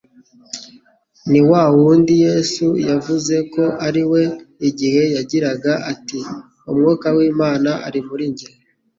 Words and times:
ni 1.31 1.41
wa 1.49 1.63
wundi 1.77 2.13
Yesu 2.25 2.67
yavuze 2.89 3.35
ko 3.53 3.63
ari 3.87 4.01
uwe 4.07 4.23
igihe 4.69 5.03
yagiraga 5.15 5.73
ati: 5.91 6.19
Umwuka 6.71 7.07
w'Imana 7.15 7.69
ari 7.87 7.99
muri 8.07 8.23
njye, 8.31 8.49